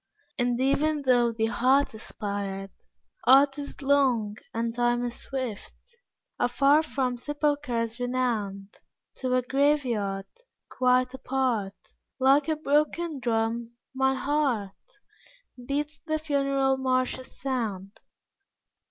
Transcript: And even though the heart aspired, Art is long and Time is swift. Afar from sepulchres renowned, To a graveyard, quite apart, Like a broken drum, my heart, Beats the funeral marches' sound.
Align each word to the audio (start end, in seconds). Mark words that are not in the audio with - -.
And 0.39 0.59
even 0.59 1.03
though 1.03 1.31
the 1.31 1.45
heart 1.45 1.93
aspired, 1.93 2.71
Art 3.27 3.59
is 3.59 3.83
long 3.83 4.37
and 4.51 4.73
Time 4.73 5.05
is 5.05 5.17
swift. 5.19 5.75
Afar 6.39 6.81
from 6.81 7.17
sepulchres 7.17 7.99
renowned, 7.99 8.79
To 9.17 9.35
a 9.35 9.43
graveyard, 9.43 10.25
quite 10.69 11.13
apart, 11.13 11.75
Like 12.19 12.47
a 12.47 12.55
broken 12.55 13.19
drum, 13.19 13.75
my 13.93 14.15
heart, 14.15 14.71
Beats 15.67 15.99
the 15.99 16.17
funeral 16.17 16.77
marches' 16.77 17.39
sound. 17.39 17.99